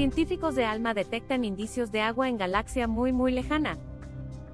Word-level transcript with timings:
científicos 0.00 0.54
de 0.54 0.64
ALMA 0.64 0.94
detectan 0.94 1.44
indicios 1.44 1.92
de 1.92 2.00
agua 2.00 2.30
en 2.30 2.38
galaxia 2.38 2.88
muy 2.88 3.12
muy 3.12 3.32
lejana. 3.32 3.76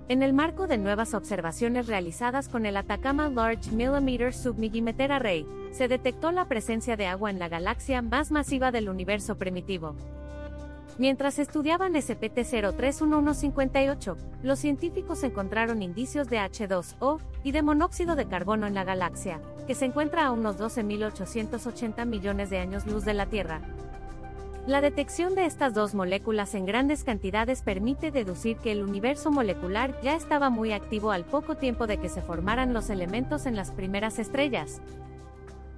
En 0.08 0.24
el 0.24 0.32
marco 0.32 0.66
de 0.66 0.76
nuevas 0.76 1.14
observaciones 1.14 1.86
realizadas 1.86 2.48
con 2.48 2.66
el 2.66 2.76
Atacama 2.76 3.28
Large 3.28 3.70
Millimeter 3.70 4.34
Submillimeter 4.34 5.12
Array, 5.12 5.46
se 5.70 5.86
detectó 5.86 6.32
la 6.32 6.46
presencia 6.46 6.96
de 6.96 7.06
agua 7.06 7.30
en 7.30 7.38
la 7.38 7.48
galaxia 7.48 8.02
más 8.02 8.32
masiva 8.32 8.72
del 8.72 8.88
universo 8.88 9.38
primitivo. 9.38 9.94
Mientras 10.98 11.38
estudiaban 11.38 11.94
SPT-031158, 11.94 14.16
los 14.42 14.58
científicos 14.58 15.22
encontraron 15.22 15.80
indicios 15.80 16.28
de 16.28 16.38
H2O 16.38 17.20
y 17.44 17.52
de 17.52 17.62
monóxido 17.62 18.16
de 18.16 18.26
carbono 18.26 18.66
en 18.66 18.74
la 18.74 18.82
galaxia, 18.82 19.40
que 19.68 19.76
se 19.76 19.84
encuentra 19.84 20.26
a 20.26 20.32
unos 20.32 20.58
12.880 20.58 22.04
millones 22.04 22.50
de 22.50 22.58
años 22.58 22.84
luz 22.84 23.04
de 23.04 23.14
la 23.14 23.26
Tierra. 23.26 23.60
La 24.66 24.80
detección 24.80 25.36
de 25.36 25.46
estas 25.46 25.74
dos 25.74 25.94
moléculas 25.94 26.56
en 26.56 26.66
grandes 26.66 27.04
cantidades 27.04 27.62
permite 27.62 28.10
deducir 28.10 28.56
que 28.56 28.72
el 28.72 28.82
universo 28.82 29.30
molecular 29.30 30.00
ya 30.02 30.16
estaba 30.16 30.50
muy 30.50 30.72
activo 30.72 31.12
al 31.12 31.24
poco 31.24 31.54
tiempo 31.54 31.86
de 31.86 31.98
que 31.98 32.08
se 32.08 32.20
formaran 32.20 32.74
los 32.74 32.90
elementos 32.90 33.46
en 33.46 33.54
las 33.54 33.70
primeras 33.70 34.18
estrellas. 34.18 34.80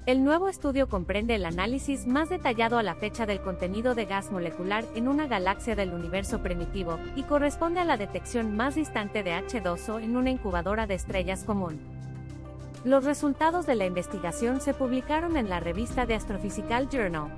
El 0.07 0.25
nuevo 0.25 0.49
estudio 0.49 0.89
comprende 0.89 1.35
el 1.35 1.45
análisis 1.45 2.07
más 2.07 2.31
detallado 2.31 2.79
a 2.79 2.83
la 2.83 2.95
fecha 2.95 3.27
del 3.27 3.43
contenido 3.43 3.95
de 3.95 4.07
gas 4.07 4.33
molecular 4.33 4.87
en 4.95 5.07
una 5.07 5.27
galaxia 5.27 5.77
del 5.77 5.93
universo 5.93 6.43
primitivo, 6.43 6.99
y 7.15 7.25
corresponde 7.25 7.81
a 7.81 7.85
la 7.85 7.99
detección 7.99 8.57
más 8.57 8.75
distante 8.75 9.23
de 9.23 9.33
H2O 9.33 10.03
en 10.03 10.17
una 10.17 10.31
incubadora 10.31 10.87
de 10.87 10.95
estrellas 10.95 11.45
común. 11.45 11.79
Los 12.85 13.05
resultados 13.05 13.67
de 13.67 13.75
la 13.75 13.85
investigación 13.85 14.63
se 14.63 14.73
publicaron 14.73 15.37
en 15.37 15.51
la 15.51 15.61
revista 15.61 16.07
de 16.07 16.15
Astrophysical 16.15 16.89
Journal. 16.89 17.29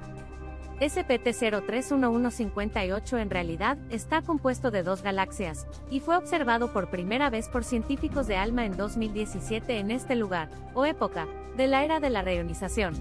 SPT-031158 0.81 3.21
en 3.21 3.31
realidad 3.31 3.77
está 3.91 4.23
compuesto 4.23 4.71
de 4.71 4.83
dos 4.83 5.03
galaxias, 5.03 5.67
y 5.91 6.01
fue 6.01 6.17
observado 6.17 6.73
por 6.73 6.89
primera 6.89 7.29
vez 7.29 7.49
por 7.49 7.65
científicos 7.65 8.27
de 8.27 8.37
ALMA 8.37 8.65
en 8.65 8.79
2017 8.79 9.79
en 9.79 9.91
este 9.91 10.17
lugar, 10.17 10.49
o 10.75 10.87
época, 10.87 11.29
de 11.57 11.67
la 11.67 11.85
era 11.85 12.01
de 12.01 12.09
la 12.09 12.23
reionización. 12.23 12.95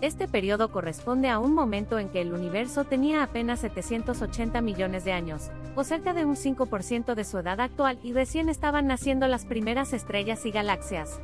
Este 0.00 0.26
periodo 0.26 0.72
corresponde 0.72 1.28
a 1.28 1.38
un 1.38 1.54
momento 1.54 2.00
en 2.00 2.08
que 2.08 2.20
el 2.20 2.32
universo 2.32 2.82
tenía 2.84 3.22
apenas 3.22 3.60
780 3.60 4.60
millones 4.60 5.04
de 5.04 5.12
años, 5.12 5.52
o 5.76 5.84
cerca 5.84 6.12
de 6.12 6.24
un 6.24 6.34
5% 6.34 7.14
de 7.14 7.22
su 7.22 7.38
edad 7.38 7.60
actual 7.60 8.00
y 8.02 8.12
recién 8.12 8.48
estaban 8.48 8.88
naciendo 8.88 9.28
las 9.28 9.44
primeras 9.44 9.92
estrellas 9.92 10.44
y 10.44 10.50
galaxias. 10.50 11.20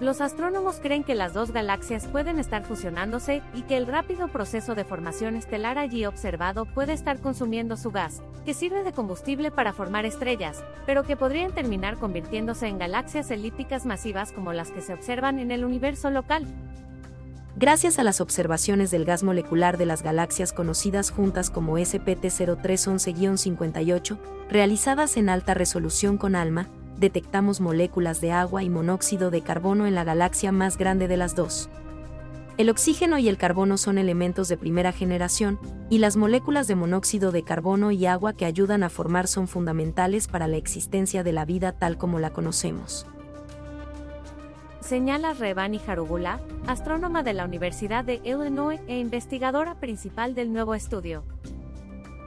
Los 0.00 0.20
astrónomos 0.20 0.80
creen 0.82 1.04
que 1.04 1.14
las 1.14 1.34
dos 1.34 1.52
galaxias 1.52 2.08
pueden 2.08 2.40
estar 2.40 2.64
fusionándose 2.64 3.42
y 3.54 3.62
que 3.62 3.76
el 3.76 3.86
rápido 3.86 4.26
proceso 4.26 4.74
de 4.74 4.84
formación 4.84 5.36
estelar 5.36 5.78
allí 5.78 6.04
observado 6.04 6.66
puede 6.66 6.92
estar 6.92 7.20
consumiendo 7.20 7.76
su 7.76 7.92
gas, 7.92 8.20
que 8.44 8.54
sirve 8.54 8.82
de 8.82 8.92
combustible 8.92 9.52
para 9.52 9.72
formar 9.72 10.04
estrellas, 10.04 10.64
pero 10.84 11.04
que 11.04 11.16
podrían 11.16 11.52
terminar 11.52 11.96
convirtiéndose 11.96 12.66
en 12.66 12.78
galaxias 12.78 13.30
elípticas 13.30 13.86
masivas 13.86 14.32
como 14.32 14.52
las 14.52 14.72
que 14.72 14.82
se 14.82 14.94
observan 14.94 15.38
en 15.38 15.52
el 15.52 15.64
universo 15.64 16.10
local. 16.10 16.44
Gracias 17.56 18.00
a 18.00 18.02
las 18.02 18.20
observaciones 18.20 18.90
del 18.90 19.04
gas 19.04 19.22
molecular 19.22 19.78
de 19.78 19.86
las 19.86 20.02
galaxias 20.02 20.52
conocidas 20.52 21.12
juntas 21.12 21.50
como 21.50 21.78
SPT-0311-58, 21.78 24.18
realizadas 24.50 25.16
en 25.16 25.28
alta 25.28 25.54
resolución 25.54 26.18
con 26.18 26.34
ALMA, 26.34 26.66
detectamos 26.98 27.60
moléculas 27.60 28.20
de 28.20 28.32
agua 28.32 28.62
y 28.62 28.70
monóxido 28.70 29.30
de 29.30 29.42
carbono 29.42 29.86
en 29.86 29.94
la 29.94 30.04
galaxia 30.04 30.52
más 30.52 30.78
grande 30.78 31.08
de 31.08 31.16
las 31.16 31.34
dos. 31.34 31.68
El 32.56 32.70
oxígeno 32.70 33.18
y 33.18 33.28
el 33.28 33.36
carbono 33.36 33.76
son 33.76 33.98
elementos 33.98 34.48
de 34.48 34.56
primera 34.56 34.92
generación, 34.92 35.58
y 35.90 35.98
las 35.98 36.16
moléculas 36.16 36.68
de 36.68 36.76
monóxido 36.76 37.32
de 37.32 37.42
carbono 37.42 37.90
y 37.90 38.06
agua 38.06 38.32
que 38.32 38.44
ayudan 38.44 38.84
a 38.84 38.90
formar 38.90 39.26
son 39.26 39.48
fundamentales 39.48 40.28
para 40.28 40.46
la 40.46 40.56
existencia 40.56 41.24
de 41.24 41.32
la 41.32 41.44
vida 41.44 41.72
tal 41.72 41.98
como 41.98 42.20
la 42.20 42.30
conocemos. 42.30 43.06
Señala 44.80 45.32
Revani 45.32 45.80
Harugula, 45.84 46.40
astrónoma 46.66 47.22
de 47.22 47.32
la 47.32 47.44
Universidad 47.44 48.04
de 48.04 48.20
Illinois 48.22 48.80
e 48.86 48.98
investigadora 48.98 49.80
principal 49.80 50.34
del 50.34 50.52
nuevo 50.52 50.74
estudio. 50.74 51.24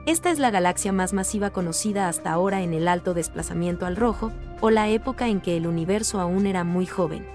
Esta 0.08 0.32
es 0.32 0.40
la 0.40 0.52
galaxia 0.52 0.94
más 0.94 1.12
masiva 1.12 1.50
conocida 1.50 2.08
hasta 2.08 2.32
ahora 2.32 2.62
en 2.62 2.74
el 2.74 2.88
alto 2.88 3.14
desplazamiento 3.14 3.86
al 3.86 3.98
rojo, 3.98 4.32
o 4.62 4.70
la 4.70 4.88
época 4.88 5.28
en 5.28 5.42
que 5.42 5.58
el 5.58 5.68
universo 5.68 6.22
aún 6.22 6.46
era 6.46 6.64
muy 6.64 6.86
joven. 6.86 7.26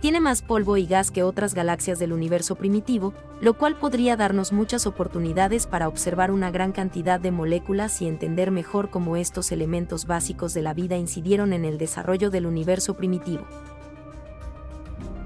Tiene 0.00 0.20
más 0.20 0.40
polvo 0.40 0.76
y 0.76 0.86
gas 0.86 1.10
que 1.10 1.24
otras 1.24 1.52
galaxias 1.52 1.98
del 1.98 2.12
universo 2.12 2.54
primitivo, 2.54 3.12
lo 3.40 3.54
cual 3.54 3.74
podría 3.74 4.16
darnos 4.16 4.52
muchas 4.52 4.86
oportunidades 4.86 5.66
para 5.66 5.88
observar 5.88 6.30
una 6.30 6.52
gran 6.52 6.70
cantidad 6.70 7.18
de 7.18 7.32
moléculas 7.32 8.00
y 8.00 8.06
entender 8.06 8.52
mejor 8.52 8.90
cómo 8.90 9.16
estos 9.16 9.50
elementos 9.50 10.06
básicos 10.06 10.54
de 10.54 10.62
la 10.62 10.74
vida 10.74 10.96
incidieron 10.96 11.52
en 11.52 11.64
el 11.64 11.76
desarrollo 11.76 12.30
del 12.30 12.46
universo 12.46 12.94
primitivo. 12.94 13.42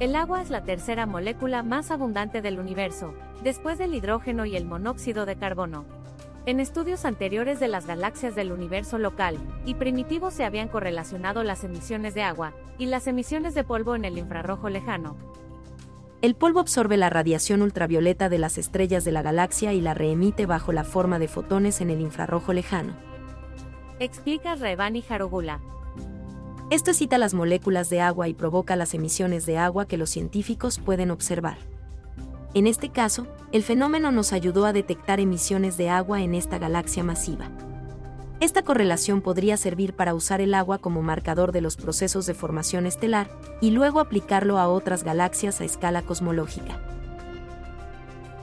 El 0.00 0.16
agua 0.16 0.41
es 0.41 0.48
la 0.48 0.64
tercera 0.64 1.04
molécula 1.04 1.62
más 1.62 1.91
abundante 1.91 2.41
del 2.41 2.58
universo, 2.58 3.12
después 3.42 3.76
del 3.76 3.94
hidrógeno 3.94 4.46
y 4.46 4.56
el 4.56 4.64
monóxido 4.64 5.26
de 5.26 5.36
carbono. 5.36 5.84
En 6.47 6.60
estudios 6.60 7.06
anteriores 7.06 7.59
de 7.59 7.69
las 7.69 7.87
galaxias 7.87 8.34
del 8.34 8.53
universo 8.53 8.99
local 8.99 9.38
y 9.65 9.77
primitivo 9.77 10.31
se 10.31 10.44
habían 10.44 10.69
correlacionado 10.69 11.43
las 11.43 11.65
emisiones 11.65 12.12
de 12.12 12.22
agua 12.22 12.53
y 12.77 12.84
las 12.84 13.06
emisiones 13.06 13.55
de 13.55 13.65
polvo 13.65 13.97
en 13.97 14.05
el 14.05 14.19
infrarrojo 14.19 14.69
lejano. 14.69 15.16
El 16.21 16.34
polvo 16.34 16.60
absorbe 16.60 16.99
la 16.99 17.09
radiación 17.09 17.62
ultravioleta 17.62 18.28
de 18.28 18.38
las 18.38 18.59
estrellas 18.59 19.05
de 19.05 19.12
la 19.12 19.22
galaxia 19.22 19.72
y 19.72 19.81
la 19.81 19.94
reemite 19.94 20.44
bajo 20.44 20.72
la 20.72 20.84
forma 20.84 21.19
de 21.19 21.28
fotones 21.28 21.81
en 21.81 21.88
el 21.88 22.03
infrarrojo 22.03 22.53
lejano. 22.53 22.94
Explica 23.99 24.55
Revani 24.55 25.03
Harugula. 25.09 25.61
Esto 26.71 26.91
excita 26.91 27.16
las 27.16 27.32
moléculas 27.32 27.88
de 27.88 28.03
agua 28.03 28.28
y 28.28 28.34
provoca 28.34 28.76
las 28.76 28.93
emisiones 28.93 29.47
de 29.47 29.56
agua 29.56 29.87
que 29.87 29.97
los 29.97 30.11
científicos 30.11 30.78
pueden 30.78 31.11
observar. 31.11 31.56
En 32.54 32.69
este 32.69 32.88
caso, 32.88 33.26
el 33.50 33.65
fenómeno 33.65 34.12
nos 34.12 34.32
ayudó 34.32 34.65
a 34.65 34.72
detectar 34.72 35.19
emisiones 35.19 35.76
de 35.76 35.91
agua 35.91 36.22
en 36.22 36.34
esta 36.34 36.59
galaxia 36.59 37.03
masiva. 37.03 37.50
Esta 38.38 38.62
correlación 38.62 39.22
podría 39.22 39.56
servir 39.56 39.94
para 39.94 40.15
usar 40.15 40.41
el 40.41 40.54
agua 40.54 40.78
como 40.78 41.03
marcador 41.03 41.50
de 41.50 41.60
los 41.60 41.76
procesos 41.76 42.26
de 42.26 42.34
formación 42.34 42.87
estelar 42.87 43.28
y 43.60 43.72
luego 43.72 43.98
aplicarlo 43.98 44.59
a 44.59 44.69
otras 44.69 45.03
galaxias 45.03 45.60
a 45.60 45.64
escala 45.64 46.03
cosmológica. 46.03 46.81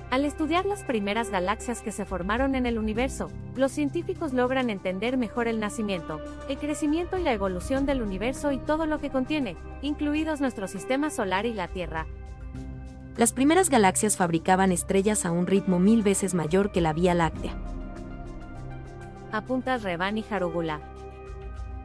Al 0.10 0.26
estudiar 0.26 0.66
las 0.66 0.84
primeras 0.84 1.30
galaxias 1.30 1.82
que 1.82 1.94
se 1.94 2.04
formaron 2.04 2.54
en 2.56 2.66
el 2.66 2.78
universo, 2.78 3.30
los 3.56 3.72
científicos 3.72 4.34
logran 4.34 4.70
entender 4.70 5.16
mejor 5.16 5.48
el 5.48 5.62
nacimiento, 5.62 6.20
el 6.50 6.58
crecimiento 6.58 7.18
y 7.18 7.24
la 7.24 7.32
evolución 7.32 7.86
del 7.86 8.02
universo 8.02 8.52
y 8.52 8.58
todo 8.58 8.86
lo 8.86 9.00
que 9.00 9.10
contiene, 9.10 9.56
incluidos 9.82 10.42
nuestro 10.42 10.68
sistema 10.68 11.12
solar 11.12 11.46
y 11.46 11.54
la 11.54 11.70
Tierra, 11.70 12.08
las 13.18 13.34
primeras 13.34 13.70
galaxias 13.70 14.16
fabricaban 14.16 14.72
estrellas 14.72 15.26
a 15.26 15.32
un 15.32 15.46
ritmo 15.46 15.80
mil 15.80 16.02
veces 16.02 16.34
mayor 16.34 16.72
que 16.72 16.82
la 16.82 16.94
Vía 16.94 17.14
Láctea. 17.14 17.54
Apunta 19.32 19.78
Revani 19.78 20.24
Harugula. 20.30 20.82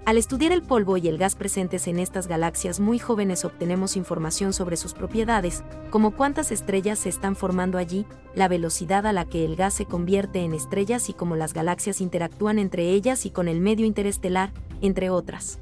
Al 0.04 0.18
estudiar 0.18 0.52
el 0.52 0.62
polvo 0.62 0.96
y 0.98 1.08
el 1.08 1.18
gas 1.18 1.34
presentes 1.34 1.88
en 1.88 1.98
estas 1.98 2.28
galaxias 2.28 2.78
muy 2.78 3.00
jóvenes 3.00 3.44
obtenemos 3.44 3.96
información 3.96 4.52
sobre 4.52 4.76
sus 4.76 4.94
propiedades, 4.94 5.64
como 5.90 6.12
cuántas 6.12 6.52
estrellas 6.52 7.00
se 7.00 7.08
están 7.08 7.34
formando 7.34 7.76
allí, 7.76 8.06
la 8.36 8.46
velocidad 8.46 9.04
a 9.04 9.12
la 9.12 9.24
que 9.24 9.44
el 9.44 9.56
gas 9.56 9.74
se 9.74 9.84
convierte 9.84 10.44
en 10.44 10.54
estrellas 10.54 11.08
y 11.08 11.12
cómo 11.12 11.34
las 11.34 11.54
galaxias 11.54 12.00
interactúan 12.00 12.60
entre 12.60 12.90
ellas 12.90 13.26
y 13.26 13.30
con 13.30 13.48
el 13.48 13.60
medio 13.60 13.84
interestelar, 13.84 14.52
entre 14.80 15.10
otras. 15.10 15.58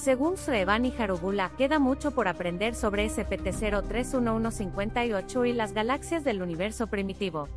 Según 0.00 0.36
Srevani 0.36 0.94
Harugula, 0.96 1.50
queda 1.58 1.80
mucho 1.80 2.12
por 2.12 2.28
aprender 2.28 2.76
sobre 2.76 3.10
SPT-031158 3.10 5.48
y 5.48 5.52
las 5.52 5.72
galaxias 5.72 6.22
del 6.22 6.40
universo 6.40 6.86
primitivo. 6.86 7.48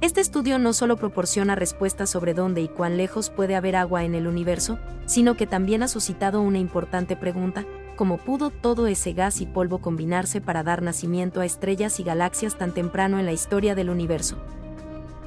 Este 0.00 0.20
estudio 0.20 0.60
no 0.60 0.72
solo 0.72 0.96
proporciona 0.96 1.56
respuestas 1.56 2.10
sobre 2.10 2.32
dónde 2.32 2.60
y 2.60 2.68
cuán 2.68 2.96
lejos 2.96 3.28
puede 3.28 3.56
haber 3.56 3.74
agua 3.74 4.04
en 4.04 4.14
el 4.14 4.28
universo, 4.28 4.78
sino 5.06 5.36
que 5.36 5.48
también 5.48 5.82
ha 5.82 5.88
suscitado 5.88 6.40
una 6.40 6.58
importante 6.58 7.16
pregunta, 7.16 7.64
¿cómo 7.96 8.18
pudo 8.18 8.50
todo 8.50 8.86
ese 8.86 9.12
gas 9.12 9.40
y 9.40 9.46
polvo 9.46 9.78
combinarse 9.78 10.40
para 10.40 10.62
dar 10.62 10.80
nacimiento 10.80 11.40
a 11.40 11.44
estrellas 11.44 11.98
y 11.98 12.04
galaxias 12.04 12.56
tan 12.56 12.72
temprano 12.72 13.18
en 13.18 13.26
la 13.26 13.32
historia 13.32 13.74
del 13.74 13.90
universo? 13.90 14.36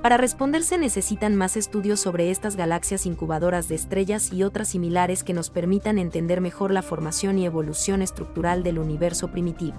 Para 0.05 0.17
responderse 0.17 0.77
necesitan 0.77 1.35
más 1.35 1.57
estudios 1.57 1.99
sobre 1.99 2.29
estas 2.29 2.55
galaxias 2.55 3.07
incubadoras 3.07 3.67
de 3.67 3.73
estrellas 3.73 4.31
y 4.31 4.43
otras 4.43 4.67
similares 4.67 5.23
que 5.23 5.33
nos 5.33 5.49
permitan 5.49 5.97
entender 5.97 6.41
mejor 6.41 6.69
la 6.69 6.83
formación 6.83 7.39
y 7.39 7.45
evolución 7.47 8.03
estructural 8.03 8.61
del 8.61 8.77
universo 8.77 9.31
primitivo. 9.31 9.75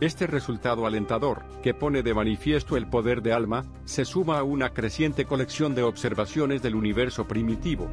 Este 0.00 0.26
resultado 0.26 0.86
alentador, 0.86 1.42
que 1.62 1.74
pone 1.74 2.02
de 2.02 2.14
manifiesto 2.14 2.78
el 2.78 2.86
poder 2.86 3.20
de 3.20 3.34
Alma, 3.34 3.66
se 3.84 4.06
suma 4.06 4.38
a 4.38 4.44
una 4.44 4.70
creciente 4.70 5.26
colección 5.26 5.74
de 5.74 5.82
observaciones 5.82 6.62
del 6.62 6.74
universo 6.74 7.28
primitivo. 7.28 7.90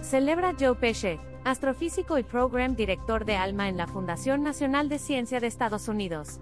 Celebra 0.00 0.56
Joe 0.58 0.74
Pesce, 0.74 1.20
astrofísico 1.44 2.18
y 2.18 2.24
program 2.24 2.74
director 2.74 3.24
de 3.24 3.36
ALMA 3.36 3.68
en 3.68 3.76
la 3.76 3.86
Fundación 3.86 4.42
Nacional 4.42 4.88
de 4.88 4.98
Ciencia 4.98 5.38
de 5.38 5.46
Estados 5.46 5.86
Unidos. 5.86 6.40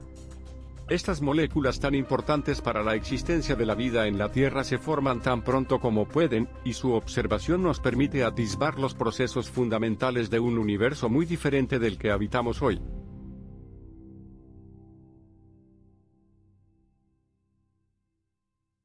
Estas 0.90 1.22
moléculas 1.22 1.78
tan 1.78 1.94
importantes 1.94 2.60
para 2.60 2.82
la 2.82 2.96
existencia 2.96 3.54
de 3.54 3.64
la 3.64 3.76
vida 3.76 4.08
en 4.08 4.18
la 4.18 4.32
Tierra 4.32 4.64
se 4.64 4.76
forman 4.76 5.20
tan 5.20 5.42
pronto 5.42 5.78
como 5.78 6.08
pueden, 6.08 6.48
y 6.64 6.72
su 6.72 6.94
observación 6.94 7.62
nos 7.62 7.78
permite 7.78 8.24
atisbar 8.24 8.76
los 8.76 8.94
procesos 8.94 9.48
fundamentales 9.48 10.30
de 10.30 10.40
un 10.40 10.58
universo 10.58 11.08
muy 11.08 11.26
diferente 11.26 11.78
del 11.78 11.96
que 11.96 12.10
habitamos 12.10 12.60
hoy. 12.60 12.80